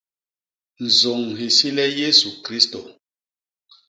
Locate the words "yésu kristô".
1.99-2.81